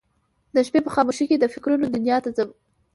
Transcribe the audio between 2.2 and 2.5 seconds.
ته ځم